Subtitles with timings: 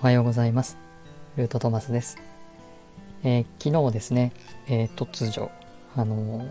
[0.00, 0.78] おはようございます。
[1.36, 2.16] ルートトマスです。
[3.22, 4.32] えー昨日ですね、
[4.66, 5.50] えー突如、
[5.94, 6.50] あのー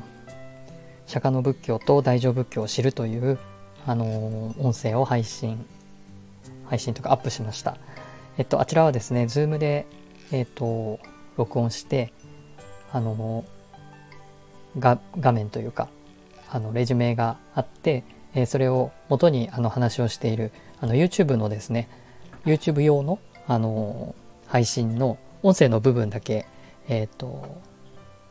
[1.08, 3.40] 釈迦の仏教と大乗仏教を知るという、
[3.88, 5.66] あの音声を配信、
[6.66, 7.78] 配信とかアップしました。
[8.38, 9.88] えっと、あちらはですね、ズームで、
[10.32, 11.00] えっと、
[11.36, 12.14] 録音して、
[12.92, 13.46] あの
[14.78, 15.90] が、画面というか、
[16.52, 18.04] あの、レジュメがあって、
[18.36, 21.90] えそれを元にあの話をしている、あの、YouTube のですね、
[22.46, 23.18] YouTube 用の、
[23.50, 24.14] あの
[24.46, 26.46] 配信の音声の部分だけ、
[26.88, 27.60] えっ、と、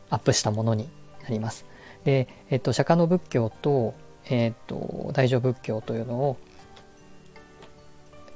[0.09, 0.87] アップしたものに
[1.23, 1.65] なります。
[2.05, 3.93] で、えっ、と、釈迦の仏教と、
[4.29, 6.37] えっ、と、大乗仏教というのを、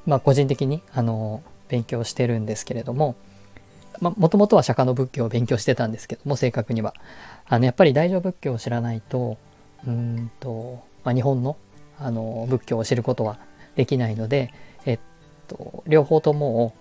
[0.05, 3.15] まあ、個人的に、あの勉強してるんですけれども、
[4.01, 6.93] まあ、もともとは釈迦の仏教を勉強してたんですけども、正確には。
[7.47, 9.37] あの、やっぱり大乗仏教を知らないと、
[9.87, 11.55] うんと、まあ、日本の、
[11.97, 13.37] あの、仏教を知ることは
[13.75, 14.53] できないので、
[15.47, 16.73] と、両方ともを、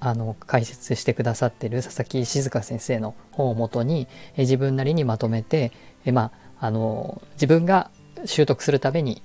[0.00, 5.72] あの、解説してくださってる佐々木静香先生の本をもとに、え自分なりにまとめて、
[6.04, 7.90] えまあ、あの、自分が
[8.24, 9.22] 習得するために、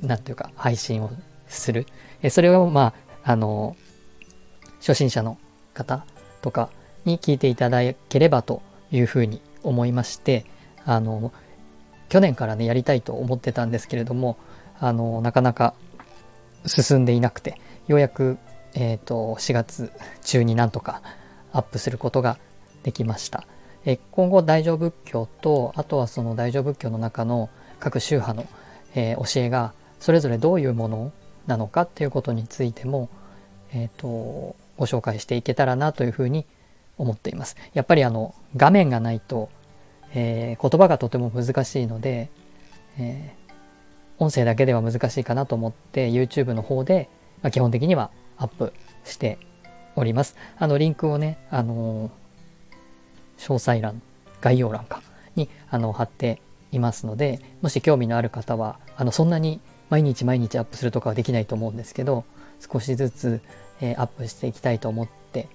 [0.00, 1.10] なんていうか、配信を
[1.48, 1.86] する。
[2.22, 3.76] えそれを、まあ、あの、
[4.80, 5.38] 初心者の
[5.72, 6.04] 方
[6.42, 6.68] とか
[7.04, 8.62] に聞いていただければと
[8.92, 10.44] いうふうに思いまして、
[10.84, 11.32] あの、
[12.08, 14.36] 去年からね、やりたいと思ってたんですけれども、
[14.78, 15.74] あの、なかなか
[16.66, 18.38] 進んでいなくて、ようやく、
[18.74, 21.02] えっ、と、4月中になんとか
[21.52, 22.38] アップすることが
[22.82, 23.44] できました。
[23.84, 28.48] え今後、大乗仏教と、あとはその大乗仏教の中の各宗派の、
[28.94, 31.12] えー教えが、それぞれどういうもの
[31.46, 33.10] なのかっていうことについても、
[33.72, 36.46] えっ、と、ご紹介していけたらなというふうに
[36.96, 37.56] 思っています。
[37.74, 39.50] やっぱりあの、画面がないと、
[40.14, 42.30] えー言葉がとても難しいので、
[42.98, 43.34] え
[44.18, 47.08] 音声だけでは難しいかなと思って YouTube の方で、
[47.44, 48.72] まあ、基本的にはアップ
[49.04, 49.38] して
[49.94, 50.34] おります。
[50.58, 52.10] あの、リンクをね、あのー
[53.36, 54.00] 詳細欄、
[54.40, 55.02] 概要欄か、
[55.34, 56.40] に、あの、貼って
[56.72, 59.60] いますので、もし興味のある方は、あの、そんなに
[59.90, 62.24] 毎日毎日アップするとかはできないと思うんですけど、
[62.60, 63.40] 少しずつ、
[63.80, 65.48] えーアップしていきたいと思って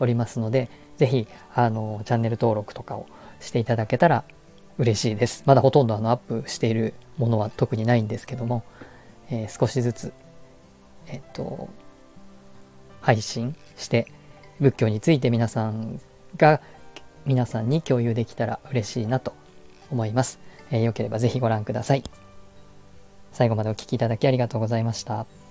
[0.00, 3.06] おりますので、ぜひ、あの、チャンネル登録とかを
[3.38, 4.24] していただけたら
[4.78, 5.44] 嬉しいです。
[5.46, 8.64] まだほとんどあのアップしているものは特にないんですけども、
[9.30, 10.12] えー少しずつ、
[11.36, 11.68] と、
[13.00, 14.06] 配信して、
[14.60, 16.00] 仏教について皆さん
[16.36, 16.60] が、
[17.24, 19.34] 皆さんに共有できたら嬉しいなと
[19.90, 20.38] 思います。
[20.70, 22.04] えーよければぜひご覧ください。
[23.32, 25.45] 最後までお聴きいただきありがとうございました。